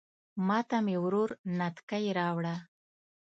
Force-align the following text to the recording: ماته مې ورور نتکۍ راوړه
ماته 0.47 0.77
مې 0.85 0.95
ورور 1.03 1.29
نتکۍ 1.57 2.05
راوړه 2.19 2.55